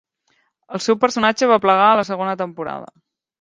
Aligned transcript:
El 0.79 0.81
seu 0.85 0.97
personatge 1.03 1.49
va 1.51 1.59
plegar 1.67 1.85
a 1.91 1.99
la 2.01 2.07
segona 2.11 2.35
temporada. 2.41 2.91